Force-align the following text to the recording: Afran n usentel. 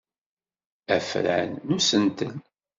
Afran 0.95 1.51
n 1.67 1.69
usentel. 1.77 2.33